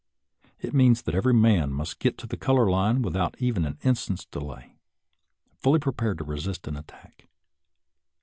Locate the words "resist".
6.23-6.67